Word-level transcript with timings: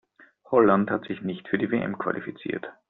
Holland 0.49 0.89
hat 0.89 1.05
sich 1.05 1.21
nicht 1.21 1.47
für 1.47 1.59
die 1.59 1.69
WM 1.69 1.99
qualifiziert. 1.99 2.67